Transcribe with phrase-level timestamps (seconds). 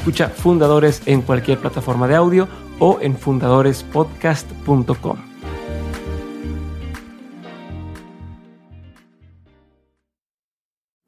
[0.00, 5.18] Escucha Fundadores en cualquier plataforma de audio o en fundadorespodcast.com.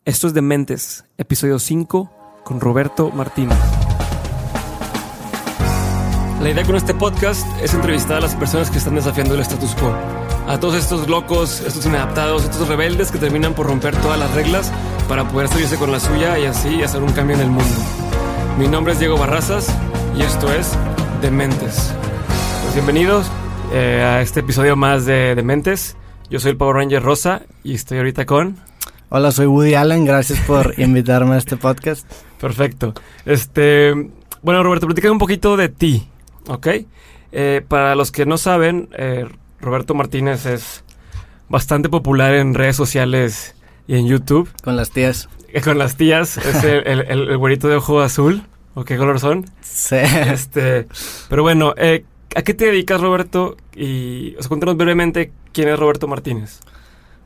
[0.05, 2.11] Esto es Dementes, episodio 5
[2.45, 3.57] con Roberto Martínez.
[6.43, 9.75] La idea con este podcast es entrevistar a las personas que están desafiando el status
[9.77, 9.95] quo.
[10.47, 14.71] A todos estos locos, estos inadaptados, estos rebeldes que terminan por romper todas las reglas
[15.09, 18.02] para poder salirse con la suya y así hacer un cambio en el mundo.
[18.59, 19.75] Mi nombre es Diego Barrazas
[20.17, 20.77] y esto es
[21.21, 21.95] Dementes.
[22.63, 23.31] Pues bienvenidos
[23.73, 25.97] eh, a este episodio más de Dementes.
[26.29, 28.57] Yo soy el Power Ranger Rosa y estoy ahorita con...
[29.09, 30.05] Hola, soy Woody Allen.
[30.05, 32.07] Gracias por invitarme a este podcast.
[32.41, 32.93] Perfecto.
[33.25, 33.95] Este,
[34.43, 36.07] bueno, Roberto, platícame un poquito de ti.
[36.49, 36.67] ¿ok?
[37.33, 39.27] Eh, para los que no saben, eh,
[39.61, 40.85] Roberto Martínez es
[41.49, 43.55] bastante popular en redes sociales
[43.87, 44.51] y en YouTube.
[44.63, 45.29] Con las tías.
[45.53, 48.43] Eh, con las tías, es el, el, el, güerito de ojo azul.
[48.75, 49.45] ¿O qué color son?
[49.61, 49.97] Sí.
[49.97, 50.87] Este,
[51.29, 51.75] pero bueno,
[52.35, 53.57] ¿a qué te dedicas, Roberto?
[53.77, 56.61] Y, o sea, cuéntanos brevemente quién es Roberto Martínez.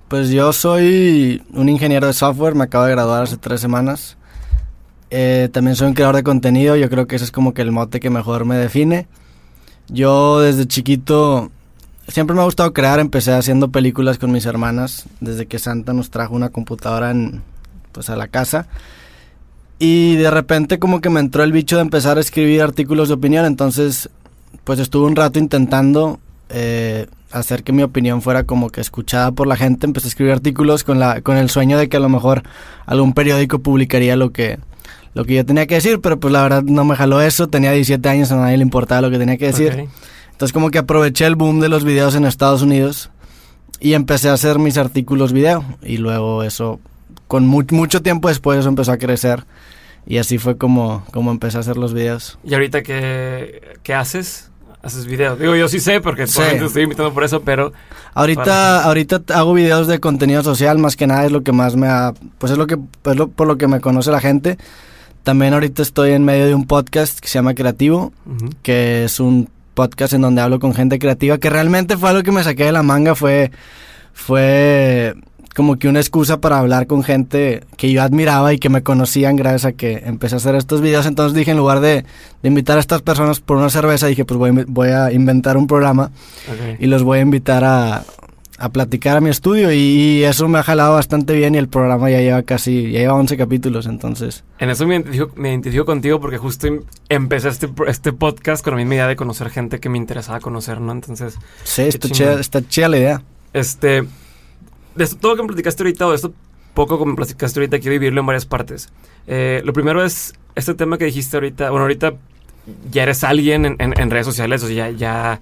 [0.08, 4.16] Pues yo soy un ingeniero de software, me acabo de graduar hace tres semanas.
[5.10, 7.72] Eh, también soy un creador de contenido, yo creo que ese es como que el
[7.72, 9.06] mote que mejor me define.
[9.88, 11.50] Yo desde chiquito
[12.08, 16.10] siempre me ha gustado crear, empecé haciendo películas con mis hermanas, desde que Santa nos
[16.10, 17.42] trajo una computadora en,
[17.96, 18.68] pues a la casa.
[19.78, 23.14] Y de repente como que me entró el bicho de empezar a escribir artículos de
[23.14, 24.10] opinión, entonces
[24.64, 26.20] pues estuve un rato intentando
[26.50, 30.34] eh, hacer que mi opinión fuera como que escuchada por la gente, empecé a escribir
[30.34, 32.42] artículos con, la, con el sueño de que a lo mejor
[32.84, 34.58] algún periódico publicaría lo que,
[35.14, 37.72] lo que yo tenía que decir, pero pues la verdad no me jaló eso, tenía
[37.72, 39.72] 17 años, a nadie le importaba lo que tenía que decir.
[39.72, 39.88] Okay.
[40.32, 43.10] Entonces como que aproveché el boom de los videos en Estados Unidos
[43.80, 46.80] y empecé a hacer mis artículos video y luego eso,
[47.26, 49.44] con mu mucho tiempo después eso empezó a crecer
[50.06, 52.38] y así fue como, como empecé a hacer los videos.
[52.44, 54.50] ¿Y ahorita qué, qué haces?
[54.86, 55.38] haces videos.
[55.38, 56.40] Digo, yo sí sé porque sí.
[56.40, 57.72] te estoy invitando por eso, pero...
[58.14, 58.84] Ahorita, para...
[58.84, 62.14] ahorita hago videos de contenido social, más que nada es lo que más me ha...
[62.38, 64.58] Pues es lo que, es lo, por lo que me conoce la gente.
[65.24, 68.54] También ahorita estoy en medio de un podcast que se llama Creativo, uh -huh.
[68.62, 72.32] que es un podcast en donde hablo con gente creativa, que realmente fue algo que
[72.32, 73.50] me saqué de la manga, fue,
[74.14, 75.14] fue
[75.56, 79.36] como que una excusa para hablar con gente que yo admiraba y que me conocían
[79.36, 81.06] gracias a que empecé a hacer estos videos.
[81.06, 82.04] Entonces dije, en lugar de,
[82.42, 85.66] de invitar a estas personas por una cerveza, dije, pues voy, voy a inventar un
[85.66, 86.10] programa
[86.52, 86.76] okay.
[86.78, 88.04] y los voy a invitar a,
[88.58, 91.68] a platicar a mi estudio y, y, eso me ha jalado bastante bien y el
[91.68, 94.44] programa ya lleva casi, ya lleva 11 capítulos, entonces.
[94.58, 98.72] En eso me identifico, me identifico contigo porque justo em, empecé este, este podcast con
[98.74, 100.92] la misma idea de conocer gente que me interesaba conocer, ¿no?
[100.92, 101.38] Entonces...
[101.64, 103.22] Sí, está chida, está chida la idea.
[103.54, 104.04] Este,
[104.96, 106.32] de esto, todo lo que me platicaste ahorita o de esto
[106.74, 108.88] poco que me platicaste ahorita quiero dividirlo en varias partes.
[109.26, 112.14] Eh, lo primero es este tema que dijiste ahorita, bueno, ahorita
[112.90, 114.90] ya eres alguien en, en, en redes sociales, o sea, ya...
[114.90, 115.40] ya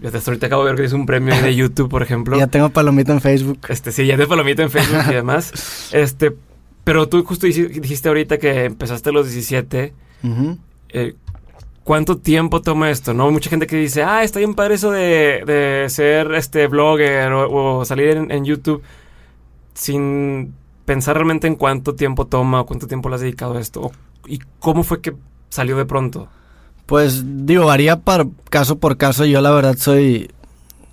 [0.00, 2.38] ya hasta ahorita acabo de ver que es un premio de YouTube, por ejemplo.
[2.38, 3.58] ya tengo palomita en Facebook.
[3.68, 5.90] Este, sí, ya tengo palomita en Facebook y demás.
[5.92, 6.32] Este,
[6.82, 9.92] pero tú justo dijiste ahorita que empezaste a los 17.
[10.22, 10.58] Uh -huh.
[10.88, 11.14] eh,
[11.84, 13.12] ¿Cuánto tiempo toma esto?
[13.12, 13.30] ¿No?
[13.30, 18.16] Mucha gente que dice, ah, está bien padre eso de, ser este blogger o, salir
[18.16, 18.82] en, en, YouTube
[19.74, 20.54] sin
[20.84, 23.90] pensar realmente en cuánto tiempo toma o cuánto tiempo le has dedicado a esto.
[24.26, 25.14] ¿Y cómo fue que
[25.48, 26.28] salió de pronto?
[26.86, 29.24] Pues digo, varía para caso por caso.
[29.24, 30.30] Yo la verdad soy...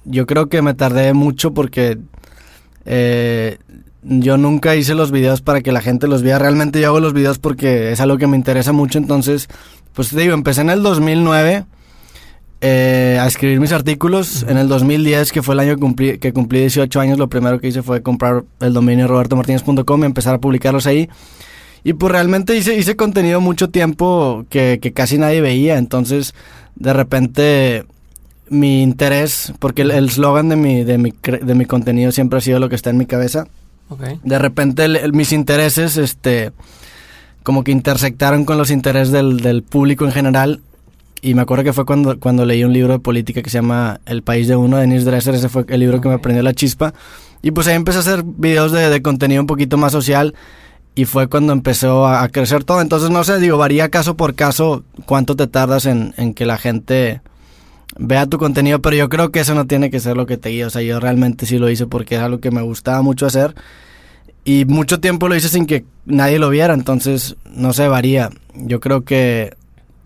[0.06, 2.00] Yo creo que me tardé mucho porque
[2.86, 3.58] eh,
[4.02, 6.40] yo nunca hice los videos para que la gente los viera.
[6.40, 8.98] Realmente yo hago los videos porque es algo que me interesa mucho.
[8.98, 9.50] Entonces,
[9.94, 11.66] pues te digo, empecé en el 2009
[12.62, 14.44] eh, a escribir mis artículos.
[14.44, 14.52] Uh -huh.
[14.52, 17.60] En el 2010, que fue el año que cumplí, que cumplí 18 años, lo primero
[17.60, 21.10] que hice fue comprar el dominio robertomartinez.com y empezar a publicarlos ahí.
[21.84, 25.78] Y pues realmente hice, hice contenido mucho tiempo que, que, casi nadie veía.
[25.78, 26.34] Entonces,
[26.76, 27.86] de repente,
[28.50, 32.60] mi interés, porque el eslogan de mi, de, mi, de mi contenido siempre ha sido
[32.60, 33.48] lo que está en mi cabeza.
[34.24, 36.52] De repente mis intereses, este,
[37.50, 40.62] como que intersectaron con los intereses del, del, público en general.
[41.20, 44.02] Y me acuerdo que fue cuando, cuando leí un libro de política que se llama
[44.06, 45.34] El País de Uno, de Denise Dresser.
[45.34, 46.94] Ese fue el libro que me prendió la chispa.
[47.42, 50.36] Y pues ahí empecé a hacer videos de, de contenido un poquito más social
[50.94, 52.82] y fue cuando empezó a, crecer todo.
[52.82, 56.60] Entonces, no sé, digo, varía caso por caso cuánto te tardas en, en, que la
[56.60, 57.22] gente
[57.98, 60.50] vea tu contenido, pero yo creo que eso no tiene que ser lo que te
[60.50, 60.68] guía.
[60.68, 63.56] O sea, yo realmente sí lo hice porque es algo que me gustaba mucho hacer
[64.44, 68.30] y mucho tiempo lo hice sin que nadie lo viera, entonces, no sé, varía.
[68.56, 69.56] Yo creo que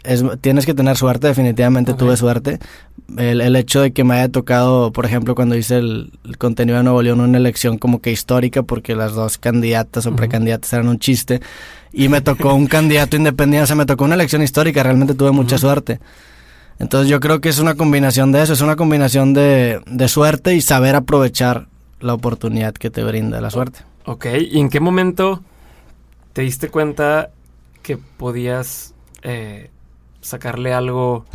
[0.04, 2.60] es, tienes que tener suerte, definitivamente tuve suerte.
[3.18, 6.84] El, el, hecho de que me haya tocado, por ejemplo, cuando hice el, contenido de
[6.84, 11.00] Nuevo León, una elección como que histórica, porque las dos candidatas o precandidatas eran un
[11.00, 11.42] chiste,
[11.92, 15.32] y me tocó un candidato independiente, o sea, me tocó una elección histórica, realmente tuve
[15.32, 16.00] mucha suerte.
[16.80, 20.56] Entonces yo creo que es una combinación de eso, es una combinación de, de suerte
[20.56, 21.68] y saber aprovechar
[22.00, 23.80] la oportunidad que te brinda la suerte.
[24.06, 25.42] Ok, ¿y en qué momento
[26.34, 27.32] te diste cuenta
[27.82, 29.70] que podías eh,
[30.22, 31.26] sacarle algo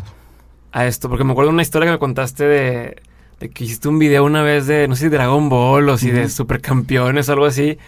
[0.72, 1.08] a esto?
[1.08, 3.02] Porque me acuerdo de una historia que me contaste de,
[3.38, 6.28] que hiciste un video una vez de, no sé si Dragon Ball o si de
[6.28, 7.78] supercampeones o algo así.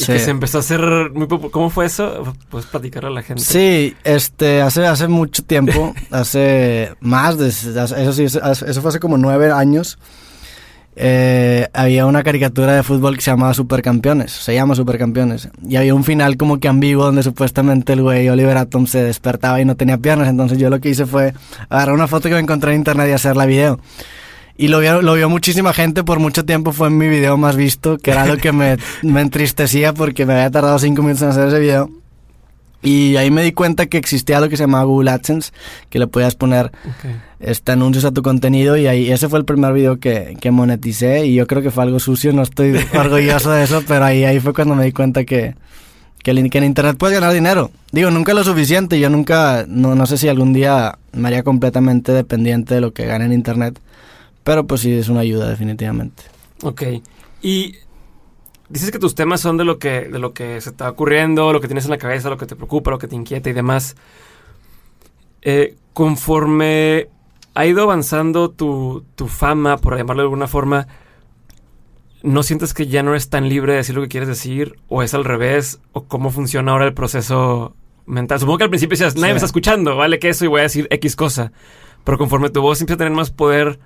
[0.00, 2.32] Y que se empezó a hacer muy ¿Cómo fue eso?
[2.50, 3.42] Puedes platicar a la gente.
[3.42, 9.18] Sí, este, hace, hace mucho tiempo, hace más de, eso sí, eso fue hace como
[9.18, 9.98] nueve años
[11.00, 15.94] eh, había una caricatura de fútbol que se llamaba Supercampeones, se llama Supercampeones, y había
[15.94, 19.76] un final como que ambiguo donde supuestamente el güey Oliver Atom se despertaba y no
[19.76, 21.34] tenía piernas, entonces yo lo que hice fue
[21.68, 23.78] agarrar una foto que me encontré en internet y hacer la video.
[24.56, 27.96] Y lo vio, lo vio muchísima gente, por mucho tiempo fue mi video más visto,
[27.96, 31.46] que era lo que me, me entristecía porque me había tardado cinco minutos en hacer
[31.46, 31.90] ese video.
[32.82, 35.50] Y ahí me di cuenta que existía lo que se llamaba Google AdSense,
[35.90, 36.70] que le podías poner
[37.40, 41.26] este, anuncios a tu contenido y ahí ese fue el primer video que, que moneticé
[41.26, 44.38] y yo creo que fue algo sucio, no estoy orgulloso de eso, pero ahí, ahí
[44.38, 45.56] fue cuando me di cuenta que,
[46.22, 47.72] que, en Internet puedes ganar dinero.
[47.90, 52.12] Digo, nunca lo suficiente, yo nunca, no, no sé si algún día me haría completamente
[52.12, 53.80] dependiente de lo que gane en Internet,
[54.44, 56.22] pero pues sí es una ayuda definitivamente.
[56.62, 56.82] Ok,
[57.42, 57.74] y
[58.68, 61.60] dices que tus temas son de lo que, de lo que se está ocurriendo, lo
[61.60, 63.96] que tienes en la cabeza, lo que te preocupa, lo que te inquieta y demás.
[65.42, 67.08] Eh, conforme
[67.54, 70.86] ha ido avanzando tu, tu fama, por llamarlo de alguna forma,
[72.22, 74.78] ¿no sientes que ya no eres tan libre de decir lo que quieres decir?
[74.88, 75.80] ¿O es al revés?
[75.92, 77.74] ¿O cómo funciona ahora el proceso
[78.06, 78.38] mental?
[78.38, 80.64] Supongo que al principio decías, nadie me está escuchando, vale que eso y voy a
[80.64, 81.52] decir X cosa.
[82.04, 83.78] Pero conforme tu voz empieza a tener más poder,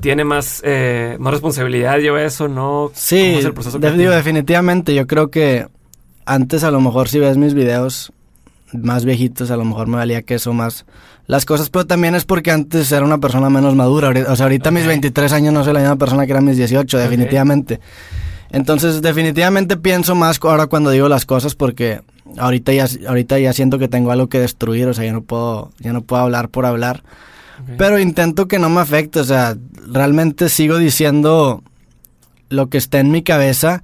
[0.00, 2.90] tiene más, eh, más responsabilidad, lleva eso, ¿no?
[2.94, 4.94] Sí, el proceso digo, definitivamente.
[4.94, 5.66] Yo creo que
[6.26, 8.12] antes a lo mejor si ves mis videos
[8.72, 10.84] más viejitos, a lo mejor me valía que eso más
[11.26, 14.12] las cosas, pero también es porque antes era una persona menos madura.
[14.28, 16.98] O sea, ahorita mis 23 años no soy la misma persona que eran mis 18,
[16.98, 17.80] definitivamente.
[18.50, 22.02] Entonces, definitivamente pienso más ahora cuando digo las cosas porque
[22.38, 25.72] ahorita ya, ahorita ya siento que tengo algo que destruir, o sea, ya no puedo,
[25.78, 27.02] ya no puedo hablar por hablar.
[27.78, 29.56] Pero intento que no me afecte, o sea,
[29.86, 31.62] realmente sigo diciendo
[32.48, 33.82] lo que está en mi cabeza,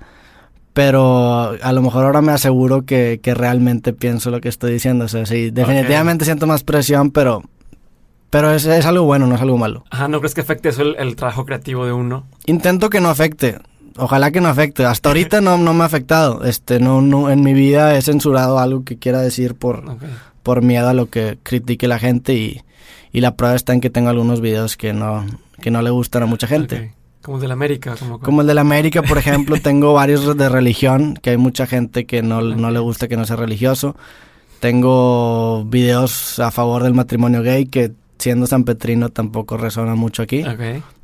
[0.72, 5.04] pero a lo mejor ahora me aseguro que, realmente pienso lo que estoy diciendo.
[5.04, 7.42] O sea, sí, definitivamente siento más presión, pero,
[8.30, 9.84] pero es, es, algo bueno, no es algo malo.
[9.90, 12.26] Ajá, ¿no crees que afecte eso el, trabajo creativo de uno?
[12.46, 13.58] Intento que no afecte.
[13.96, 14.84] Ojalá que no afecte.
[14.84, 16.44] Hasta ahorita no, no me ha afectado.
[16.44, 19.84] Este, no, no, en mi vida he censurado algo que quiera decir por,
[20.42, 22.62] por miedo a lo que critique la gente y,
[23.12, 25.26] y la prueba está en que tengo algunos videos que no,
[25.60, 26.94] que no le gustan a mucha gente.
[27.22, 27.96] Como el de la América.
[27.98, 31.66] Como, como el de la América, por ejemplo, tengo varios de religión, que hay mucha
[31.66, 33.96] gente que no, no le gusta que no sea religioso.
[34.60, 40.44] Tengo videos a favor del matrimonio gay, que siendo San Petrino tampoco resuena mucho aquí.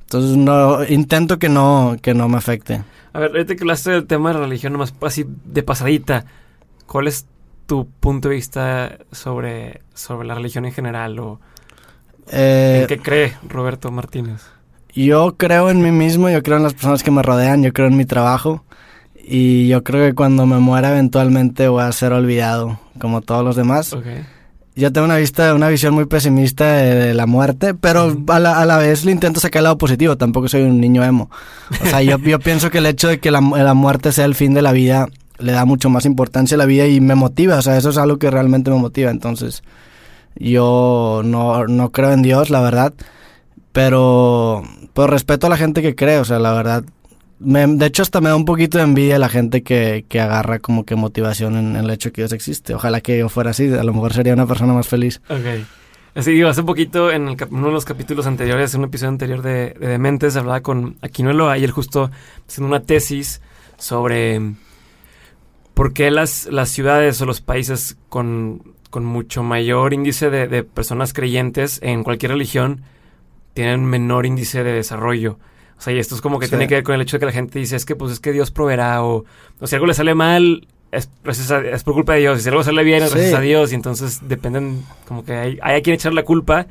[0.07, 2.83] Entonces no, intento que no, que no me afecte.
[3.13, 6.27] A ver, ahorita que hablaste del tema de religión, nomás así de pasadita,
[6.87, 7.27] ¿cuál es
[7.67, 11.19] tu punto de vista sobre, sobre la religión en general?
[11.19, 11.41] O
[12.31, 14.43] eh, ¿En qué cree Roberto Martínez?
[14.95, 17.87] Yo creo en mí mismo, yo creo en las personas que me rodean, yo creo
[17.87, 18.65] en mi trabajo
[19.29, 23.57] y yo creo que cuando me muera eventualmente voy a ser olvidado como todos los
[23.57, 23.95] demás.
[24.75, 29.05] Yo tengo una vista, una visión muy pesimista de, la muerte, pero a, la, vez
[29.05, 30.17] le intento sacar el lado positivo.
[30.17, 31.31] Tampoco soy un niño emo.
[31.83, 34.35] O sea, yo, yo pienso que el hecho de que la, la, muerte sea el
[34.35, 37.57] fin de la vida le da mucho más importancia a la vida y me motiva.
[37.57, 39.11] O sea, eso es algo que realmente me motiva.
[39.11, 39.63] Entonces,
[40.39, 42.95] yo no, no creo en Dios, la verdad,
[43.73, 44.63] pero
[44.93, 46.85] por respeto a la gente que cree, o sea, la verdad.
[47.39, 50.87] De hecho, hasta me da un poquito de envidia la gente que, que agarra como
[50.87, 52.75] que motivación en, el hecho que Dios existe.
[52.75, 55.21] Ojalá que yo fuera así, a lo mejor sería una persona más feliz.
[55.29, 55.67] Ok.
[56.15, 59.75] Así digo, hace poquito en uno de los capítulos anteriores, en un episodio anterior de,
[59.79, 62.11] de Dementes, hablaba con Aquinuelo ayer justo
[62.49, 63.43] haciendo una tesis
[63.77, 64.41] sobre
[65.75, 68.63] por qué las, las ciudades o los países con,
[69.05, 72.83] mucho mayor índice de, personas creyentes en cualquier religión
[73.55, 75.39] tienen menor índice de desarrollo.
[75.79, 77.27] O sea, y esto es como que tiene que ver con el hecho de que
[77.27, 79.25] la gente dice, es que pues es que Dios proveerá o,
[79.61, 82.39] o si algo le sale mal, es, es, por culpa de Dios.
[82.39, 83.73] Y si algo sale bien, es gracias a Dios.
[83.73, 86.67] Y entonces dependen, como que hay, hay a quien echar la culpa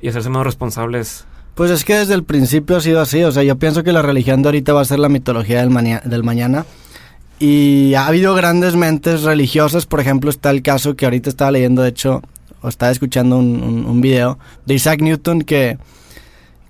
[0.00, 1.26] y hacerse más responsables.
[1.54, 3.22] Pues es que desde el principio ha sido así.
[3.24, 6.00] O sea, yo pienso que la religión de ahorita va a ser la mitología del,
[6.04, 6.66] del mañana.
[7.42, 9.84] Y ha habido grandes mentes religiosas.
[9.84, 12.22] Por ejemplo, está el caso que ahorita estaba leyendo, de hecho,
[12.60, 15.76] o estaba escuchando un, un, video de Isaac Newton que,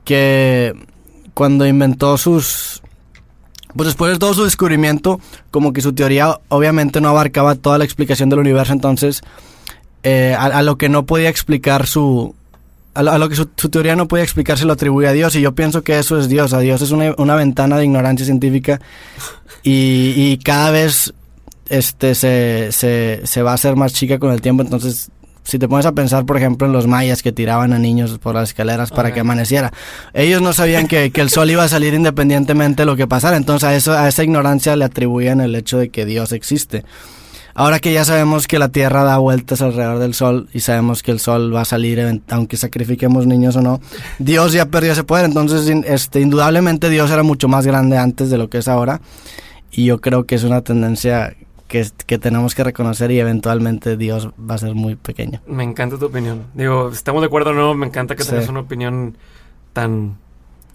[0.07, 0.73] que
[1.35, 2.81] cuando inventó sus,
[3.77, 7.85] pues después de todo su descubrimiento, como que su teoría obviamente no abarcaba toda la
[7.85, 9.21] explicación del universo, entonces
[10.03, 12.35] eh, a, lo que no podía explicar su...
[12.95, 15.53] A lo, que su, teoría no podía explicar se lo atribuye a Dios y yo
[15.55, 18.81] pienso que eso es Dios, a Dios es una, una ventana de ignorancia científica
[19.63, 21.15] y, y cada vez
[21.71, 25.11] este se, se, se va a hacer más chica con el tiempo, entonces
[25.45, 28.35] si te pones a pensar, por ejemplo, en los mayas que tiraban a niños por
[28.35, 29.73] las escaleras para que amaneciera,
[30.15, 33.69] ellos no sabían que, el sol iba a salir independientemente de lo que pasara, entonces
[33.69, 36.85] a, eso, a esa ignorancia le atribuían el hecho de que Dios existe.
[37.55, 41.11] Ahora que ya sabemos que la Tierra da vueltas alrededor del Sol y sabemos que
[41.11, 43.81] el Sol va a salir aunque sacrifiquemos niños o no,
[44.19, 48.39] Dios ya perdió ese poder, entonces este, indudablemente Dios era mucho más grande antes de
[48.39, 49.01] lo que es ahora
[49.71, 51.35] y yo creo que es una tendencia
[52.07, 55.41] que, tenemos que reconocer y eventualmente Dios va a ser muy pequeño.
[55.47, 56.45] Me encanta tu opinión.
[56.55, 59.17] Digo, estamos de acuerdo o no, me encanta que tengas una opinión
[59.73, 60.19] tan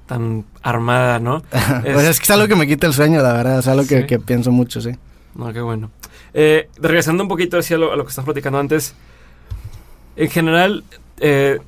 [0.08, 1.44] tan armada, ¿no?
[1.84, 4.20] pues es que es algo que me quita el sueño, la verdad, es algo que,
[4.20, 4.92] pienso mucho, sí.
[5.36, 5.92] No, qué bueno.
[6.34, 8.96] Eh, regresando un poquito hacia lo, a lo que estás platicando antes,
[10.16, 10.84] en general,
[11.20, 11.60] eh,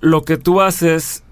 [0.00, 1.22] lo que tú haces,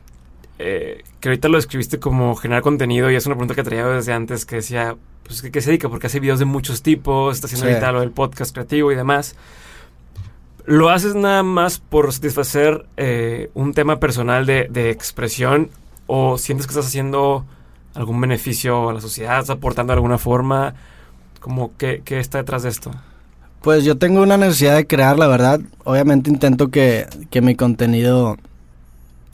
[0.58, 4.12] eh, que ahorita lo describiste como generar contenido y es una pregunta que traía desde
[4.12, 5.88] antes que decía, pues, ¿qué, se dedica?
[5.88, 9.36] Porque hace videos de muchos tipos, está haciendo ahorita lo del podcast creativo y demás.
[10.64, 15.70] ¿Lo haces nada más por satisfacer eh, un tema personal de, expresión
[16.06, 17.46] o sientes que estás haciendo
[17.94, 20.74] algún beneficio a la sociedad, estás aportando de alguna forma?
[21.40, 22.90] Como, ¿qué, ¿Qué está detrás de esto?
[23.62, 25.61] Pues yo tengo una necesidad de crear, la verdad.
[25.85, 28.37] Obviamente intento que, que mi contenido,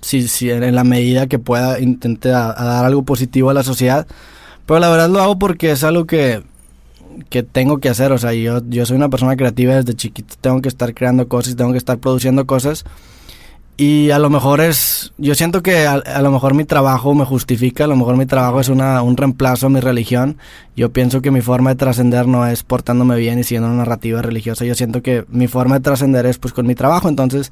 [0.03, 4.07] si, si en la medida que pueda, intente dar algo positivo a la sociedad.
[4.67, 6.43] Pero la verdad lo hago porque es algo que,
[7.29, 8.13] que tengo que hacer.
[8.13, 10.37] O sea, yo, yo soy una persona creativa desde chiquito.
[10.41, 12.85] Tengo que estar creando cosas, tengo que estar produciendo cosas.
[13.77, 17.85] Y a lo mejor es, yo siento que a, lo mejor mi trabajo me justifica,
[17.85, 20.39] a lo mejor mi trabajo es una, un reemplazo a mi religión.
[20.77, 24.23] Yo pienso que mi forma de trascender no es portándome bien y siguiendo una narrativa
[24.23, 24.65] religiosa.
[24.65, 27.09] Yo siento que mi forma de trascender es pues con mi trabajo.
[27.09, 27.51] Entonces,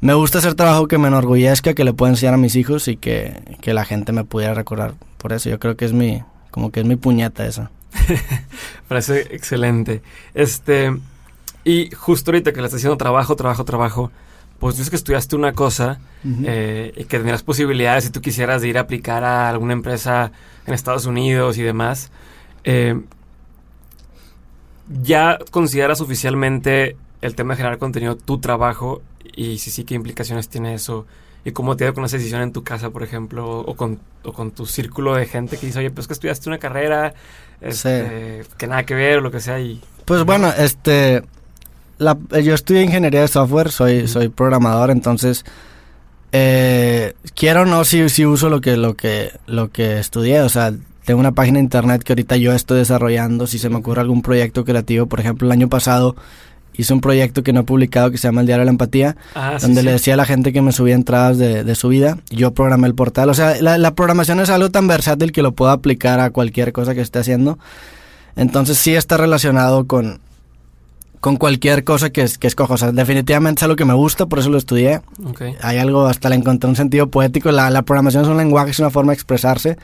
[0.00, 2.96] me gusta hacer trabajo que me enorgullezca, que le pueda enseñar a mis hijos y
[2.96, 5.50] que, que la gente me pudiera recordar por eso.
[5.50, 7.70] Yo creo que es mi, como que es mi puñeta esa.
[8.88, 10.02] Parece excelente.
[10.34, 10.92] Este,
[11.64, 14.10] y justo ahorita que le estás haciendo trabajo, trabajo, trabajo,
[14.58, 16.00] pues dices que estudiaste una cosa
[16.44, 20.32] eh, y que tendrías posibilidades si tú quisieras de ir a aplicar a alguna empresa
[20.66, 22.10] en Estados Unidos y demás.
[22.64, 23.00] Eh,
[25.02, 29.02] ¿Ya consideras oficialmente el tema de generar contenido tu trabajo?
[29.36, 31.06] Y si sí, ¿qué implicaciones tiene eso
[31.44, 34.00] y cómo te ha ido con esa decisión en tu casa, por ejemplo, o con,
[34.22, 37.14] o con tu círculo de gente que dice, oye, pues que estudiaste una carrera
[37.60, 39.60] este, que nada que ver o lo que sea.
[39.60, 41.22] Y, pues bueno, este,
[41.98, 45.44] la, yo estudié ingeniería de software, soy, soy programador, entonces,
[46.32, 50.48] eh, quiero o no, si, si uso lo que, lo, que, lo que estudié, o
[50.48, 50.72] sea,
[51.04, 54.22] tengo una página de internet que ahorita yo estoy desarrollando, si se me ocurre algún
[54.22, 56.16] proyecto creativo, por ejemplo, el año pasado
[56.76, 59.16] hice un proyecto que no he publicado que se llama El Diario de la Empatía,
[59.34, 62.18] ah, donde le decía a la gente que me subía entradas de, su vida.
[62.30, 63.30] Yo programé el portal.
[63.30, 66.94] O sea, la, programación es algo tan versátil que lo puedo aplicar a cualquier cosa
[66.94, 67.58] que esté haciendo.
[68.36, 70.20] Entonces sí está relacionado con,
[71.24, 72.74] con cualquier cosa que, que escojo.
[72.74, 75.00] O sea, definitivamente es algo que me gusta, por eso lo estudié.
[75.62, 77.50] Hay algo, hasta le encontré un sentido poético.
[77.50, 79.78] La, la programación es un lenguaje, es una forma de expresarse.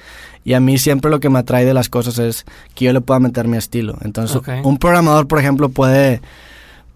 [0.44, 2.44] Y a mí siempre lo que me atrae de las cosas es
[2.75, 3.97] que yo le pueda meter mi estilo.
[4.02, 6.20] Entonces, un programador, por ejemplo, puede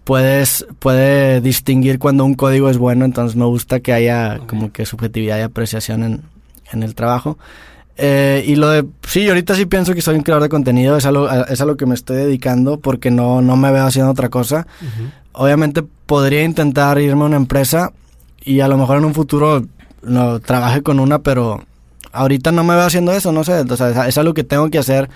[0.03, 4.85] puedes puede distinguir cuando un código es bueno, entonces me gusta que haya como que
[4.85, 6.21] subjetividad y apreciación en,
[6.71, 7.39] en el trabajo.
[7.97, 11.05] Eh, y lo de, sí, ahorita sí pienso que soy un creador de contenido, es
[11.05, 14.11] a lo, es a lo que me estoy dedicando porque no, no me veo haciendo
[14.11, 14.67] otra cosa.
[15.31, 17.93] Obviamente podría intentar irme a una empresa
[18.43, 19.65] y a lo mejor en un futuro
[20.03, 21.63] no, trabaje con una, pero
[22.11, 24.77] ahorita no me veo haciendo eso, no sé, o sea, es algo que tengo que
[24.77, 25.09] hacer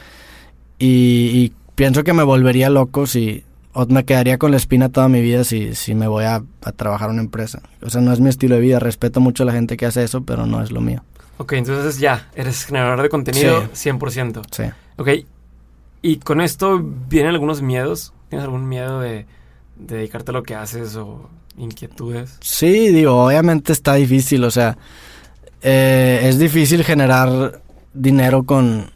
[0.78, 3.44] y, y pienso que me volvería loco si,
[3.74, 6.72] o me quedaría con la espina toda mi vida si, si me voy a, a
[6.72, 7.62] trabajar en una empresa.
[7.82, 8.80] O sea, no es mi estilo de vida.
[8.80, 11.04] Respeto mucho a la gente que hace eso, pero no es lo mío.
[11.42, 13.90] Ok, entonces ya, eres generador de contenido Sí.
[13.90, 14.42] 100%.
[14.52, 14.64] Sí.
[14.98, 15.10] Ok,
[16.02, 18.12] y con esto vienen algunos miedos.
[18.30, 19.26] ¿Tienes algún miedo de,
[19.78, 22.38] de dedicarte a lo que haces o inquietudes?
[22.42, 24.78] Sí, digo, obviamente está difícil, o sea,
[25.62, 27.62] eh, es difícil generar
[27.94, 28.92] dinero con,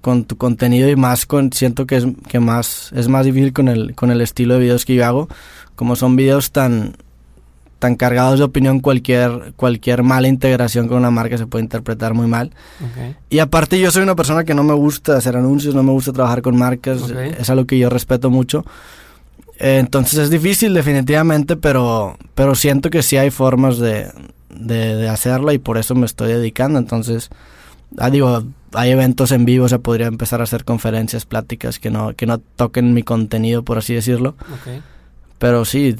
[0.00, 3.68] con tu contenido y más con, siento que es, que más, es más difícil con
[3.68, 5.28] el, con el estilo de videos que yo hago,
[5.76, 6.96] como son videos tan,
[7.84, 12.26] tan cargados de opinión, cualquier, cualquier mala integración con una marca se puede interpretar muy
[12.26, 12.50] mal.
[12.80, 15.92] Ok, Y aparte yo soy una persona que no me gusta hacer anuncios, no me
[15.92, 17.10] gusta trabajar con marcas, Ok.
[17.38, 18.64] es algo que yo respeto mucho.
[19.58, 24.10] Eh, entonces es difícil definitivamente, pero, pero siento que sí hay formas de,
[24.48, 26.78] de, de hacerlo y por eso me estoy dedicando.
[26.78, 27.28] Entonces,
[27.98, 31.90] ah, digo, hay eventos en vivo, o sea, podría empezar a hacer conferencias, pláticas que
[31.90, 34.30] no, que no toquen mi contenido, por así decirlo.
[34.40, 34.82] ok.
[35.44, 35.94] Pero sí,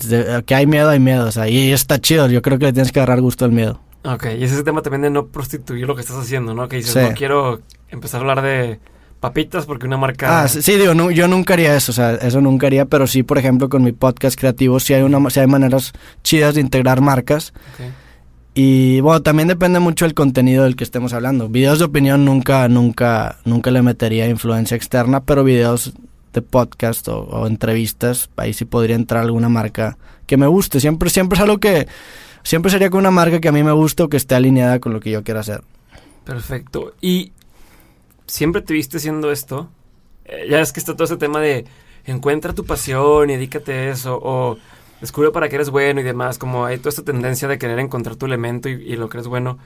[0.47, 2.91] que hay miedo, hay miedo, o sea, y está chido, yo creo que le tienes
[2.93, 3.79] que agarrar gusto al miedo.
[4.03, 6.67] Ok, y ese es el tema también de no prostituir lo que estás haciendo, ¿no?
[6.67, 6.99] Que dices, Sí.
[7.01, 7.61] no quiero
[7.91, 8.81] empezar a hablar de
[9.21, 10.41] papitas porque una marca...
[10.45, 13.07] Ah, sí, sí, digo, no, yo nunca haría eso, o sea, eso nunca haría, pero
[13.07, 16.63] sí, por ejemplo, con mi podcast creativo, sí hay, una, sí hay maneras chidas de
[16.63, 17.53] integrar marcas.
[17.75, 17.85] Ok.
[18.55, 21.51] Y bueno, también depende mucho del contenido del que estemos hablando.
[21.51, 25.93] Videos de opinión nunca, nunca, nunca le metería influencia externa, pero videos
[26.35, 30.81] de podcast o, entrevistas, ahí sí podría entrar alguna marca que me guste.
[30.81, 31.89] Siempre, siempre es algo que,
[32.43, 34.93] siempre sería con una marca que a mí me guste o que esté alineada con
[34.93, 35.63] lo que yo quiera hacer.
[36.25, 36.95] Perfecto.
[37.01, 37.33] ¿Y
[38.27, 39.71] siempre te viste haciendo esto?
[40.25, 41.65] Eh, ya es que está todo ese tema de
[42.05, 44.59] encuentra tu pasión y dedícate a eso, o
[45.01, 48.17] descubre para qué eres bueno y demás, como hay toda esta tendencia de querer encontrar
[48.17, 49.59] tu elemento y lo que eres bueno.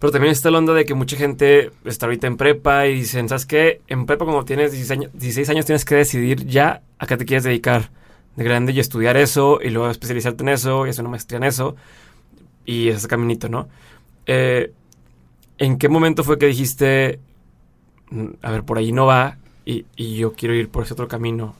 [0.00, 3.28] Pero también está la onda de que mucha gente está ahorita en prepa y dicen,
[3.28, 3.82] ¿sabes qué?
[3.86, 7.24] En prepa cuando tienes 16 años, 16 años tienes que decidir ya a qué te
[7.26, 7.90] quieres dedicar
[8.34, 11.44] de grande y estudiar eso y luego especializarte en eso y hacer una maestría en
[11.44, 11.76] eso
[12.64, 13.68] y ese caminito, ¿no?
[14.26, 14.72] Eh,
[15.58, 17.20] ¿En qué momento fue que dijiste,
[18.10, 21.08] "Mm, a ver, por ahí no va y, y yo quiero ir por ese otro
[21.08, 21.54] camino?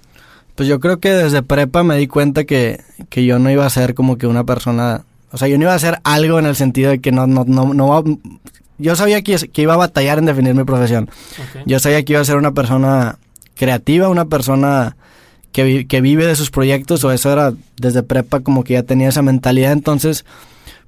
[0.55, 3.71] Pues yo creo que desde prepa me di cuenta que, que yo no iba a
[3.71, 6.57] ser como que una persona, o sea, yo no iba a hacer algo en el
[6.57, 8.05] sentido de que no, no, no, no
[8.79, 11.11] yo sabía que, que iba a batallar en definir mi profesión.
[11.67, 13.19] Yo sabía que iba a ser una persona
[13.55, 14.97] creativa, una persona
[15.53, 18.83] que, vi- que vive de sus proyectos, o eso era desde prepa como que ya
[18.83, 20.25] tenía esa mentalidad, entonces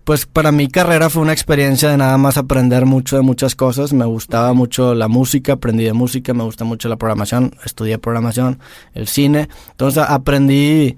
[0.05, 3.93] pues para mi carrera fue una experiencia de nada más aprender mucho de muchas cosas.
[3.93, 8.59] Me gustaba mucho la música, aprendí de música, me gusta mucho la programación, estudié programación,
[8.95, 9.49] el cine.
[9.71, 10.97] Entonces aprendí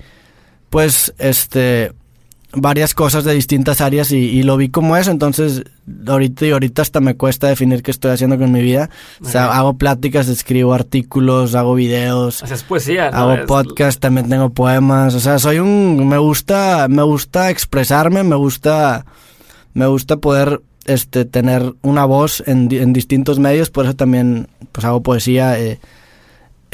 [0.71, 1.93] pues este
[2.57, 5.11] varias cosas de distintas áreas y, y lo vi como eso.
[5.11, 5.65] Entonces
[6.07, 8.91] ahorita y ahorita hasta me cuesta definir qué estoy haciendo con mi vida.
[9.23, 12.43] O sea, hago pláticas, escribo artículos, hago videos.
[12.43, 13.17] Haces poesía, ¿no?
[13.19, 18.23] Hago Es- podcast, también tengo poemas, o sea, soy un me gusta me gusta expresarme,
[18.23, 19.05] me gusta
[19.75, 24.85] me gusta poder este tener una voz en, en distintos medios, por eso también pues
[24.85, 25.81] hago poesía eh,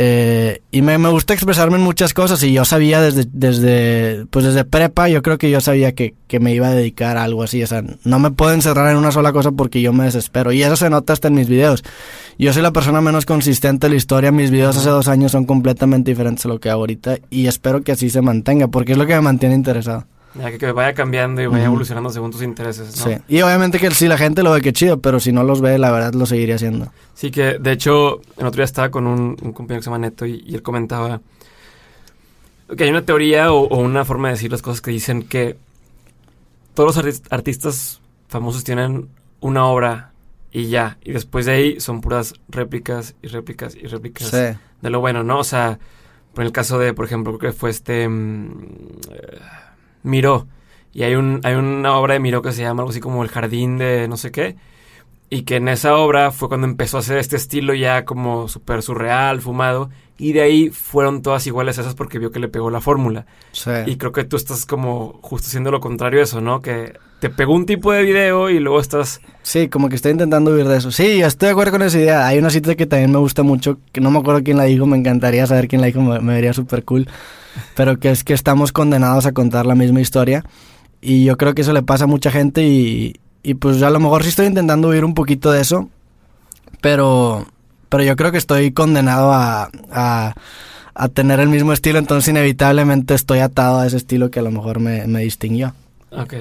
[0.02, 4.46] eh, y me, me gusta expresarme en muchas cosas y yo sabía desde desde pues
[4.46, 7.42] desde prepa yo creo que yo sabía que, que me iba a dedicar a algo
[7.42, 10.52] así, o sea, no me puedo encerrar en una sola cosa porque yo me desespero
[10.52, 11.84] y eso se nota hasta en mis videos.
[12.38, 14.32] Yo soy la persona menos consistente de la historia.
[14.32, 17.18] Mis videos hace dos años son completamente diferentes a lo que hago ahorita.
[17.28, 20.06] Y espero que así se mantenga, porque es lo que me mantiene interesado.
[20.34, 23.04] Ya que, que vaya cambiando y vaya evolucionando según tus intereses, ¿no?
[23.12, 23.18] Sí.
[23.28, 25.00] Y obviamente que si la gente lo ve, que chido.
[25.00, 26.92] Pero si no los ve, la verdad lo seguiría haciendo.
[27.14, 29.98] Sí, que de hecho, el otro día estaba con un, un compañero que se llama
[29.98, 31.20] Neto y, y él comentaba
[32.76, 35.56] que hay una teoría o, o una forma de decir las cosas que dicen que
[36.74, 39.08] todos los artis- artistas famosos tienen
[39.40, 40.12] una obra
[40.52, 44.36] y ya, y después de ahí son puras réplicas y réplicas y réplicas Sí.
[44.82, 45.40] de lo bueno, ¿no?
[45.40, 45.80] O sea,
[46.34, 48.52] por el caso de, por ejemplo, creo que fue este mm,
[50.02, 50.46] Miró.
[50.92, 53.28] Y hay un hay una obra de Miró que se llama algo así como El
[53.28, 54.56] jardín de no sé qué.
[55.32, 58.82] Y que en esa obra fue cuando empezó a hacer este estilo ya como súper
[58.82, 59.88] surreal, fumado.
[60.18, 63.26] Y de ahí fueron todas iguales esas porque vio que le pegó la fórmula.
[63.52, 63.70] Sí.
[63.86, 66.60] Y creo que tú estás como justo haciendo lo contrario a eso, ¿no?
[66.60, 69.20] Que te pegó un tipo de video y luego estás...
[69.42, 70.90] Sí, como que estoy intentando huir de eso.
[70.90, 72.26] Sí, estoy de acuerdo con esa idea.
[72.26, 74.84] Hay una cita que también me gusta mucho, que no me acuerdo quién la dijo,
[74.84, 77.08] me encantaría saber quién la dijo, me, me vería súper cool.
[77.76, 80.44] Pero que es que estamos condenados a contar la misma historia.
[81.00, 84.00] Y yo creo que eso le pasa a mucha gente y, y pues a lo
[84.00, 85.88] mejor sí estoy intentando huir un poquito de eso.
[86.80, 87.46] Pero,
[87.88, 90.34] pero yo creo que estoy condenado a, a,
[91.08, 94.80] tener el mismo estilo, entonces inevitablemente estoy atado a ese estilo que a lo mejor
[94.80, 95.74] me, me distinguió.
[96.10, 96.34] Ok.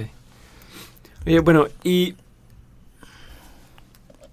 [1.25, 2.15] Oye, bueno, y...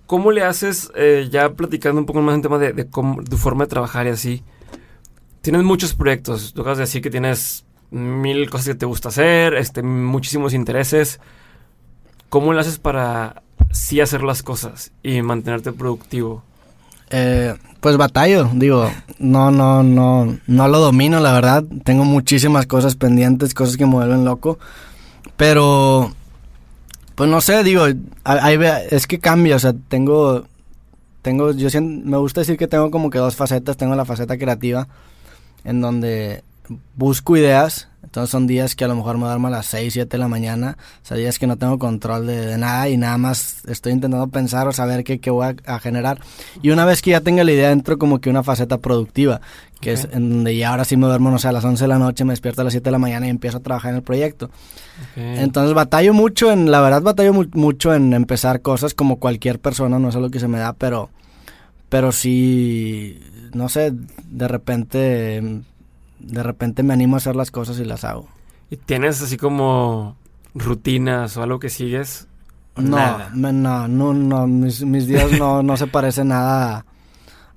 [0.06, 3.64] ¿Cómo le haces, eh, ya platicando un poco más en tema de, de tu forma
[3.64, 4.44] de trabajar y así?
[5.46, 6.52] tienes muchos proyectos.
[6.52, 11.20] Tú acabas de decir que tienes mil cosas que te gusta hacer, este, muchísimos intereses.
[12.28, 16.42] ¿Cómo lo haces para sí hacer las cosas y mantenerte productivo?
[17.10, 21.64] Eh, pues batallo, digo, no, no, no, no lo domino, la verdad.
[21.84, 24.58] Tengo muchísimas cosas pendientes, cosas que me vuelven loco.
[25.36, 26.12] Pero,
[27.14, 30.44] pues no sé, digo, es que cambia, o sea, tengo,
[31.22, 33.76] tengo, yo siento, me gusta decir que tengo como que dos facetas.
[33.76, 34.88] Tengo la faceta creativa,
[35.64, 36.42] en donde
[36.96, 37.88] busco ideas.
[38.16, 40.26] Entonces son días que a lo mejor me duermo a las 6, 7 de la
[40.26, 40.78] mañana.
[41.02, 44.66] O sea, días que no tengo control de, nada y nada más estoy intentando pensar
[44.66, 46.18] o saber qué, qué voy a, generar.
[46.62, 49.42] Y una vez que ya tenga la idea, entro como que una faceta productiva,
[49.82, 51.88] que es en donde ya ahora sí me duermo, no sé, a las 11 de
[51.88, 53.96] la noche, me despierto a las 7 de la mañana y empiezo a trabajar en
[53.96, 54.48] el proyecto.
[55.14, 60.08] Entonces batallo mucho en, la verdad batallo mucho en empezar cosas como cualquier persona, no
[60.08, 61.10] es algo que se me da, pero,
[61.90, 63.20] pero sí,
[63.52, 63.92] no sé,
[64.30, 65.42] de repente
[66.18, 68.28] de repente me animo a hacer las cosas y las hago.
[68.70, 70.16] ¿Y tienes así como
[70.54, 72.28] rutinas o algo que sigues?
[72.76, 76.84] No, no, no, no, mis, mis días no, no se parecen nada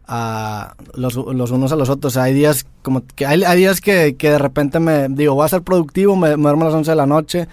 [0.08, 2.18] a, los, los, unos a los otros.
[2.18, 5.62] hay días como que hay, días que, que, de repente me digo, voy a ser
[5.62, 7.48] productivo, me, duermo a las 11 de la noche,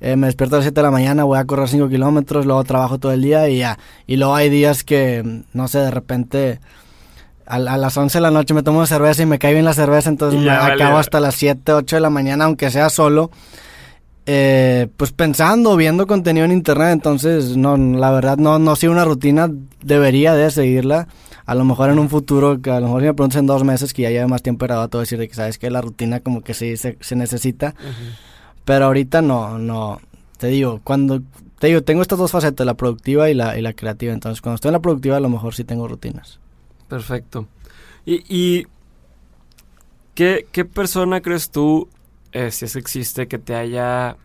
[0.00, 2.64] eh, me despierto a las 7 de la mañana, voy a correr 5 kilómetros, luego
[2.64, 3.78] trabajo todo el día y ya.
[4.06, 6.60] Y luego hay días que, no sé, de repente
[7.46, 10.10] a, las 11 de la noche me tomo cerveza y me cae bien la cerveza,
[10.10, 13.30] entonces me acabo hasta las 7, 8 de la mañana, aunque sea solo.
[14.24, 19.04] Eh, pues pensando, viendo contenido en internet, entonces no, la verdad no, no sigo una
[19.04, 19.50] rutina,
[19.82, 21.08] debería de seguirla.
[21.44, 23.64] A lo mejor en un futuro, que a lo mejor si me preguntas en dos
[23.64, 26.20] meses que ya lleve más tiempo grabado, a decir de que sabes que la rutina
[26.20, 27.74] como que sí se, se necesita.
[28.64, 30.00] Pero ahorita no, no.
[30.38, 31.20] Te digo, cuando
[31.62, 34.12] te digo, tengo estas dos facetas, la productiva y la, y la creativa.
[34.12, 36.40] Entonces, cuando estoy en la productiva, a lo mejor sí tengo rutinas.
[36.92, 37.46] Perfecto.
[38.04, 38.66] ¿Y,
[40.14, 41.88] ¿qué, persona crees tú,
[42.32, 44.18] eh, si es existe, que te haya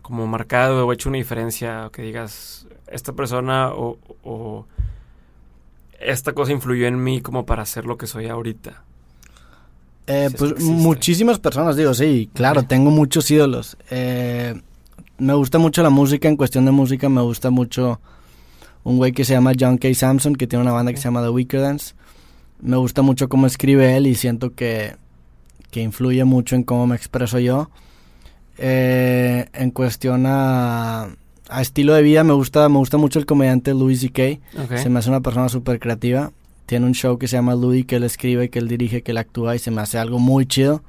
[0.00, 4.66] como marcado o hecho una diferencia, o que digas, esta persona o,
[5.98, 8.84] esta cosa influyó en mí como para ser lo que soy ahorita?
[10.06, 13.76] Eh, pues muchísimas personas, digo, sí, claro, tengo muchos ídolos.
[13.90, 14.62] Eh,
[15.18, 17.98] me gusta mucho la música, en cuestión de música me gusta mucho
[18.84, 19.92] un güey que se llama John K.
[19.94, 21.94] Samson, que tiene una banda que se llama The Weaker Dance.
[22.60, 24.96] Me gusta mucho cómo escribe él y siento que,
[25.70, 27.70] que influye mucho en cómo me expreso yo.
[28.58, 31.08] Eh, en cuestión a,
[31.48, 34.76] a, estilo de vida, me gusta, me gusta mucho el comediante Louis C.K.
[34.76, 36.32] Se me hace una persona súper creativa.
[36.66, 39.18] Tiene un show que se llama Louis, que él escribe, que él dirige, que él
[39.18, 40.82] actúa y se me hace algo muy chido.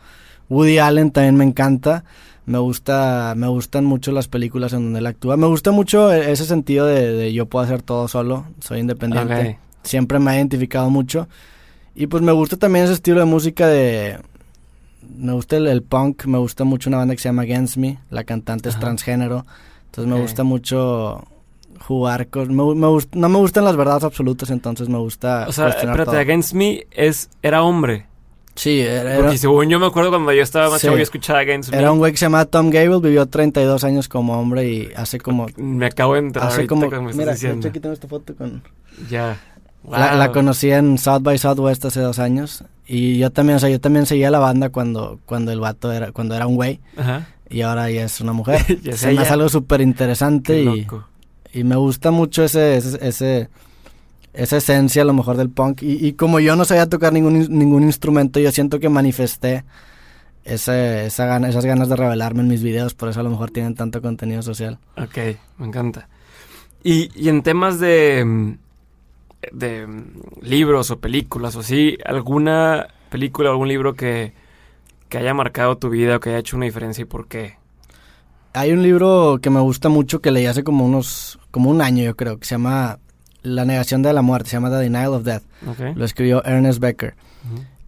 [0.50, 2.04] Woody Allen también me encanta
[2.46, 5.38] me gusta me gustan mucho las películas en donde él actúa.
[5.38, 9.60] Me gusta mucho e-, ese sentido de, yo puedo hacer todo solo soy independiente.
[9.84, 11.28] Siempre me ha identificado mucho.
[11.96, 14.20] Y pues me gusta también ese estilo de música de
[15.02, 18.24] me gusta el, punk me gusta mucho una banda que se llama Against Me la
[18.24, 19.46] cantante es transgénero.
[19.86, 21.28] Entonces me gusta mucho
[21.82, 26.16] jugar con me, no me gustan las verdades absolutas entonces me gusta o sea espérate
[26.16, 28.06] Against Me es era hombre
[28.56, 31.72] Sí, era, Porque según yo me acuerdo cuando yo estaba más chavo y escuchaba Against
[31.72, 31.78] Me.
[31.78, 35.20] Era un güey que se llamaba Tom Gable, vivió 32 años como hombre y hace
[35.20, 35.48] como...
[35.56, 37.68] Me acabo de entrar hace como, Mira, diciendo.
[37.68, 38.62] aquí tengo esta foto con...
[39.10, 39.40] Ya.
[39.90, 43.80] La, conocí en South by Southwest hace dos años y yo también, o sea, yo
[43.80, 47.28] también seguía la banda cuando, cuando el vato era, cuando era un güey Ajá.
[47.50, 48.64] y ahora ya es una mujer.
[48.94, 50.88] se me hace algo súper interesante y,
[51.54, 53.50] y me gusta mucho ese, ese
[54.34, 55.82] esa esencia a lo mejor del punk.
[55.82, 59.66] Y, como yo no sabía tocar ningún, ningún instrumento, yo siento que manifesté
[60.44, 63.52] ese, esa gana, esas ganas de revelarme en mis videos, por eso a lo mejor
[63.52, 64.80] tienen tanto contenido social.
[64.98, 65.18] Ok,
[65.58, 66.08] me encanta.
[66.84, 68.56] Y, y en temas de,
[69.52, 69.88] de
[70.42, 74.34] libros o películas o así, ¿alguna película o algún libro que,
[75.10, 77.58] que haya marcado tu vida o que haya hecho una diferencia y por qué?
[78.54, 82.04] Hay un libro que me gusta mucho que leí hace como unos, como un año
[82.04, 83.00] yo creo, que se llama
[83.44, 85.44] la negación de la muerte, se llama The Denial of Death.
[85.96, 87.16] Lo escribió Ernest Becker.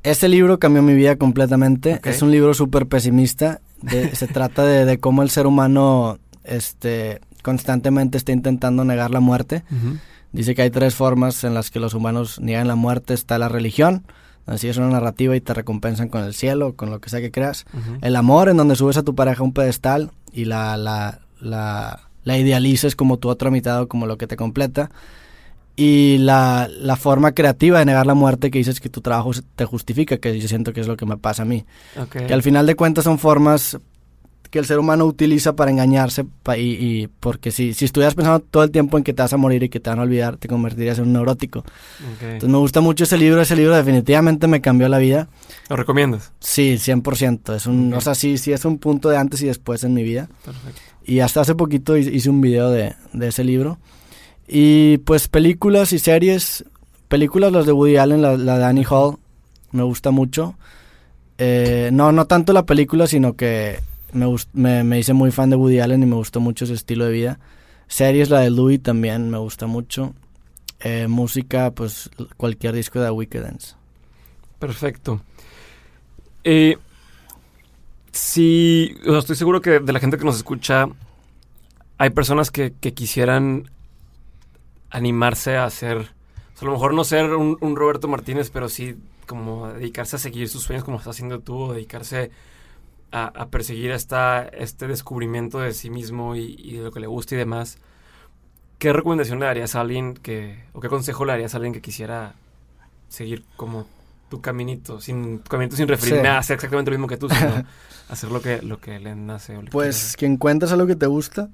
[0.04, 2.02] Este libro cambió mi vida completamente.
[2.04, 3.62] Es un libro súper pesimista.
[4.14, 9.64] se trata de, cómo el ser humano este, constantemente está intentando negar la muerte.
[10.32, 13.14] Dice que hay tres formas en las que los humanos niegan la muerte.
[13.14, 14.04] Está la religión,
[14.46, 17.32] así es una narrativa y te recompensan con el cielo, con lo que sea que
[17.32, 17.66] creas.
[18.02, 22.10] El amor, en donde subes a tu pareja a un pedestal y la, la, la,
[22.24, 24.90] la idealices como tu otro mitad o como lo que te completa
[25.76, 29.66] y la, la, forma creativa de negar la muerte que dices que tu trabajo te
[29.66, 31.66] justifica, que yo siento que es lo que me pasa a mí.
[32.12, 33.80] Que al final de cuentas son formas
[34.54, 36.28] que el ser humano utiliza para engañarse
[36.60, 39.64] y, porque si, si estuvieras pensando todo el tiempo en que te vas a morir
[39.64, 41.64] y que te van a olvidar, te convertirías en un neurótico.
[42.22, 45.28] Entonces me gusta mucho ese libro, ese libro definitivamente me cambió la vida.
[45.70, 46.34] ¿Lo recomiendas?
[46.40, 47.56] Sí, 100%.
[47.56, 50.04] Es un, O sea, sí, sí es un punto de antes y después en mi
[50.04, 50.30] vida.
[50.46, 50.80] Perfecto.
[51.04, 53.80] Y hasta hace poquito hice un video de, de ese libro.
[54.48, 56.66] Y pues películas y series,
[57.08, 59.18] películas las de Woody Allen, la, la de Annie Hall,
[59.72, 60.56] me gusta mucho.
[61.38, 63.80] Eh, no, no tanto la película, sino que
[64.14, 67.12] me, me, hice muy fan de Woody Allen y me gustó mucho su estilo de
[67.12, 67.40] vida.
[67.88, 70.14] Series, la de Louis también me gusta mucho.
[70.80, 73.62] Eh, música, pues cualquier disco de The Weeknd.
[74.60, 75.22] Perfecto.
[76.44, 76.78] Eh,
[78.12, 80.88] sí, estoy seguro que de la gente que nos escucha
[81.98, 83.70] hay personas que, quisieran
[84.94, 86.12] animarse a hacer,
[86.62, 90.48] a lo mejor no ser un, un Roberto Martínez, pero sí como dedicarse a seguir
[90.48, 92.32] sus sueños como estás haciendo tú, o dedicarse
[93.12, 97.38] a, perseguir esta, este descubrimiento de sí mismo y, de lo que le gusta y
[97.38, 97.78] demás,
[98.80, 101.82] ¿qué recomendación le darías a alguien que, o qué consejo le darías a alguien que
[101.82, 102.34] quisiera
[103.10, 103.86] seguir como
[104.30, 107.64] tu caminito, sin caminito sin referirme a hacer exactamente lo mismo que tú, sino
[108.10, 109.60] hacer lo que, lo que le nace?
[109.70, 111.50] pues que encuentres algo que te gusta,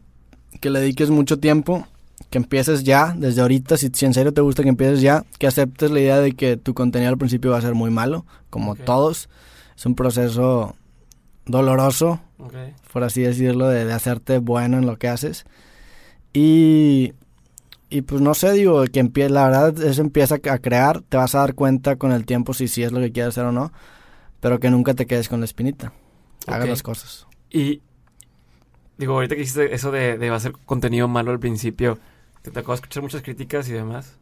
[0.61, 1.85] que le dediques mucho tiempo
[2.29, 5.89] que empieces ya, desde ahorita, si, en serio te gusta que empieces ya, que aceptes
[5.89, 9.29] la idea de que tu contenido al principio va a ser muy malo, como todos.
[9.75, 10.75] Es un proceso
[11.45, 12.19] doloroso,
[12.93, 15.45] por así decirlo, de, hacerte bueno en lo que haces.
[16.31, 17.13] Y,
[17.89, 21.33] y pues no sé, digo, que empiece, la verdad eso empieza a crear, te vas
[21.33, 23.71] a dar cuenta con el tiempo si sí es lo que quieres hacer o no,
[24.39, 25.93] pero que nunca te quedes con la espinita.
[26.45, 27.25] Haga las cosas.
[27.49, 27.81] Y
[28.99, 31.97] digo, ahorita que hiciste eso de, de hacer contenido malo al principio,
[32.41, 34.17] ¿Te tocó escuchar muchas críticas y demás?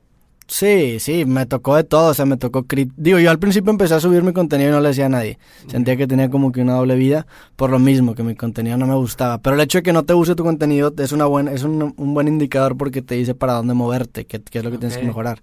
[0.47, 2.65] Sí, sí, me tocó de todo, o sea, me tocó...
[2.95, 5.37] Digo, yo al principio empecé a subir mi contenido y no le decía a nadie.
[5.67, 7.27] Sentía que tenía como que una doble vida,
[7.57, 9.39] por lo mismo, que mi contenido no me gustaba.
[9.39, 11.93] Pero el hecho de que no te guste tu contenido es, una buena, es un,
[11.97, 15.41] buen indicador porque te dice para dónde moverte, qué, es lo que tienes que mejorar.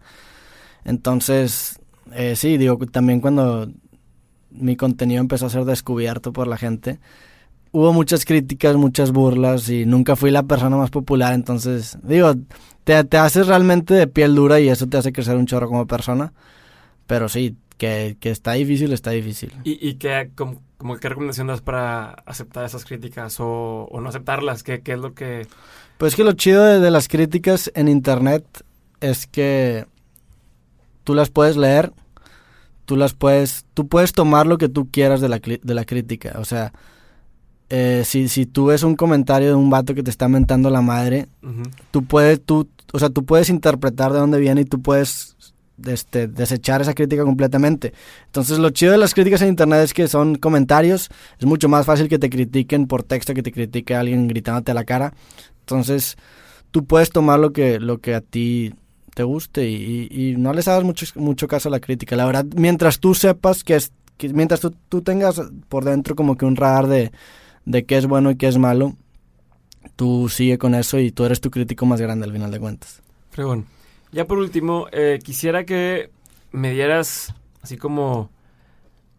[0.86, 1.78] Entonces,
[2.14, 3.68] eh, sí, digo, también cuando
[4.50, 6.98] mi contenido empezó a ser descubierto por la gente,
[7.74, 12.32] hubo muchas críticas, muchas burlas y nunca fui la persona más popular, entonces, digo,
[12.84, 15.84] te, te haces realmente de piel dura y eso te hace crecer un chorro como
[15.84, 16.32] persona,
[17.08, 19.52] pero sí, que, está difícil, está difícil.
[19.64, 20.60] ¿Y, y qué, como,
[21.00, 24.62] qué recomendación das para aceptar esas críticas o, no aceptarlas?
[24.62, 25.48] ¿Qué, ¿Qué, es lo que...?
[25.98, 28.44] Pues que lo chido de, las críticas en internet
[29.00, 29.86] es que
[31.02, 31.92] tú las puedes leer,
[32.84, 36.36] tú las puedes, tú puedes tomar lo que tú quieras de la, de la crítica,
[36.38, 36.72] o sea
[37.76, 40.80] eh, si, si tú ves un comentario de un vato que te está mentando la
[40.80, 41.26] madre,
[41.90, 45.36] tú puedes, tú, o sea, tú puedes interpretar de dónde viene y tú puedes
[45.84, 47.92] este, desechar esa crítica completamente.
[48.26, 51.08] Entonces, lo chido de las críticas en internet es que son comentarios.
[51.40, 54.74] Es mucho más fácil que te critiquen por texto que te critique alguien gritándote a
[54.74, 55.12] la cara.
[55.58, 56.16] Entonces,
[56.70, 58.72] tú puedes tomar lo que, lo que a ti
[59.16, 62.14] te guste y, no les hagas mucho, mucho caso a la crítica.
[62.14, 66.36] La verdad, mientras tú sepas que es, que mientras tú, tú tengas por dentro como
[66.36, 67.10] que un radar de
[67.64, 68.96] de qué es bueno y qué es malo,
[69.96, 73.02] tú sigue con eso y tú eres tu crítico más grande al final de cuentas.
[73.30, 73.66] Fregón.
[74.12, 76.10] Ya por último, eh, quisiera que
[76.52, 78.30] me dieras así como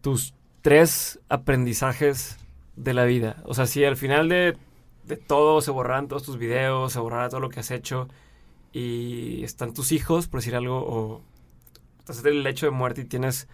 [0.00, 0.32] tus
[0.62, 2.38] tres aprendizajes
[2.76, 3.42] de la vida.
[3.44, 4.56] O sea, si al final de,
[5.04, 8.08] de todo se borran todos tus videos, se borrará todo lo que has hecho
[8.72, 11.22] y están tus hijos, por decir algo, o
[11.98, 13.48] estás en el lecho de muerte y tienes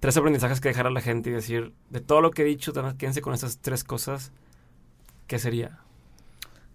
[0.00, 2.72] tres aprendizajes que dejar a la gente y decir, de todo lo que he dicho,
[2.96, 4.32] quédense con esas tres cosas,
[5.26, 5.80] ¿qué sería?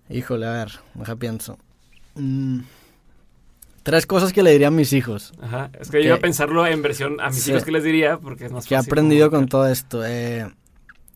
[0.10, 1.58] Híjole, a ver, deja pienso.
[2.16, 2.62] Mm,
[3.84, 5.34] tres cosas que le diría a mis hijos.
[5.42, 8.18] Ajá, es que, yo iba a pensarlo en versión a mis hijos que les diría,
[8.18, 10.06] porque es más Que he aprendido con todo esto.
[10.06, 10.52] Eh,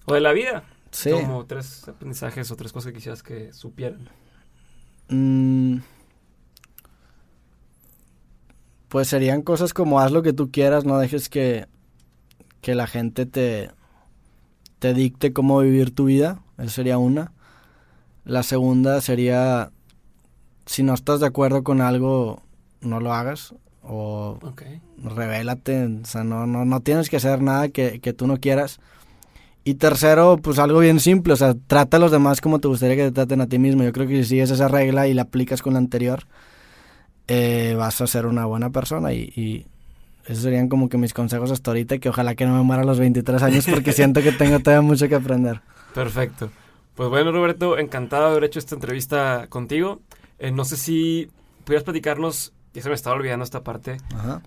[0.05, 0.63] o de la vida.
[0.91, 1.11] Sí.
[1.11, 4.09] Como tres aprendizajes o tres cosas que quisieras que supieran.
[5.09, 5.79] Mm,
[8.87, 11.67] pues serían cosas como haz lo que tú quieras, no dejes que
[12.67, 13.69] que la gente te,
[14.79, 17.31] te dicte cómo vivir tu vida, esa sería una.
[18.25, 19.71] La segunda sería,
[20.65, 22.41] si no estás de acuerdo con algo,
[22.81, 24.37] no lo hagas o
[25.01, 28.81] revélate, o sea, no, no, no tienes que hacer nada que, que, tú no quieras.
[29.63, 32.97] Y tercero, pues algo bien simple, o sea, trata a los demás como te gustaría
[32.97, 33.83] que te traten a ti mismo.
[33.83, 36.25] Yo creo que si sigues esa regla y la aplicas con la anterior,
[37.29, 39.67] eh, vas a ser una buena persona y
[40.27, 42.85] esos serían como que mis consejos hasta ahorita, que ojalá que no me muera a
[42.85, 45.61] los 23 años porque siento que tengo todavía mucho que aprender.
[45.93, 46.51] Perfecto.
[46.95, 50.01] Pues bueno, Roberto, encantado de haber hecho esta entrevista contigo.
[50.37, 51.31] Eh, no sé si
[51.63, 54.41] pudieras platicarnos, ya se me estaba olvidando esta parte, Ajá.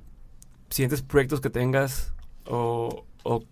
[0.69, 2.12] siguientes proyectos que tengas
[2.47, 3.43] o, o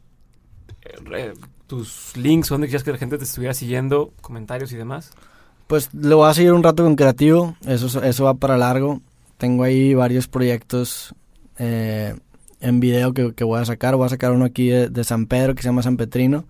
[0.83, 1.33] eh,
[1.67, 5.13] tus links, donde quieras que la gente te estuviera siguiendo, comentarios y demás.
[5.67, 9.01] Pues lo voy a seguir un rato con creativo, eso, eso va para largo.
[9.37, 11.15] Tengo ahí varios proyectos
[11.59, 12.15] eh,
[12.61, 13.97] en video que, voy a sacar.
[13.97, 16.47] Voy a sacar uno aquí de, San Pedro que se llama San Petrino.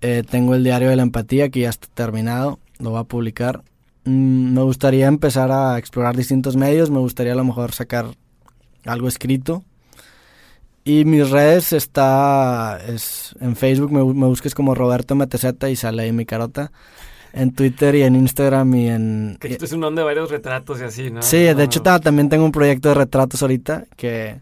[0.00, 3.62] Eh, tengo el diario de la empatía que ya está terminado, lo voy a publicar.
[4.04, 8.06] Mm, me gustaría empezar a explorar distintos medios, me gustaría a lo mejor sacar
[8.84, 9.64] algo escrito.
[10.84, 16.02] Y mis redes está es, en Facebook, me, me busques como Roberto MTZ y sale
[16.02, 16.70] ahí mi carota.
[17.36, 19.36] En Twitter y en Instagram y en...
[19.38, 21.22] Que es un nombre de varios retratos y así, ¿no?
[21.22, 24.40] Sí, de hecho también tengo un proyecto de retratos ahorita que,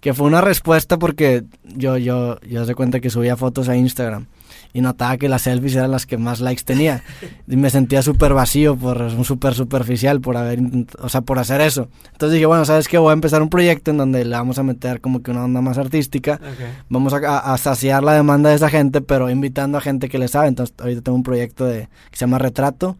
[0.00, 4.26] que fue una respuesta porque yo, yo, yo se cuenta que subía fotos a Instagram
[4.74, 7.02] y notaba que las selfies eran las que más likes tenía.
[7.46, 10.58] Y me sentía súper vacío, por súper superficial por haber,
[11.00, 11.88] o sea, por hacer eso.
[12.12, 12.98] Entonces dije, bueno, ¿sabes qué?
[12.98, 15.60] Voy a empezar un proyecto en donde le vamos a meter como que una onda
[15.60, 16.40] más artística.
[16.88, 20.48] Vamos a, saciar la demanda de esa gente, pero invitando a gente que le sabe.
[20.48, 22.96] Entonces ahorita tengo un proyecto de, que se llama Retrato.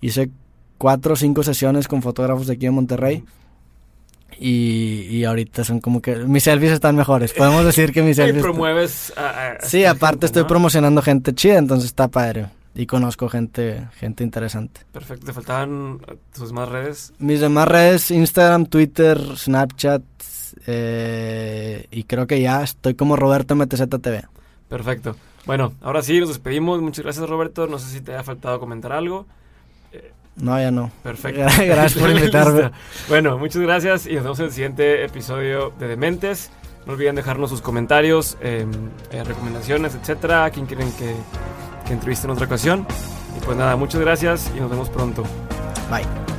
[0.00, 0.30] Hice
[0.78, 3.22] cuatro o cinco sesiones con fotógrafos de aquí en Monterrey.
[4.38, 7.32] Y, ahorita son como que mis selfies están mejores.
[7.32, 8.38] Podemos decir que mis selfies.
[8.38, 9.12] y promueves
[9.62, 12.48] Sí, aparte estoy promocionando gente chida, entonces está padre.
[12.74, 14.80] Y conozco gente, gente interesante.
[14.92, 15.26] Perfecto.
[15.26, 16.00] ¿Te faltaban
[16.34, 17.12] tus demás redes?
[17.18, 20.02] Mis demás redes, Instagram, Twitter, Snapchat.
[20.66, 24.26] Eh, y creo que ya estoy como Roberto MTZTV.
[24.68, 25.16] Perfecto.
[25.44, 26.80] Bueno, ahora sí, nos despedimos.
[26.80, 27.66] Muchas gracias, Roberto.
[27.66, 29.26] No sé si te haya faltado comentar algo.
[30.36, 30.90] No, ya no.
[31.02, 31.40] Perfecto.
[31.64, 32.70] gracias por invitarme.
[33.08, 36.50] bueno, muchas gracias y nos vemos en el siguiente episodio de Dementes.
[36.86, 38.70] No olviden dejarnos sus comentarios, em,
[39.12, 41.14] eh, recomendaciones, etcétera, a quien quieren que,
[41.86, 42.86] que entreviste en otra ocasión.
[43.36, 45.22] Y pues nada, muchas gracias y nos vemos pronto.
[45.90, 46.31] Bye.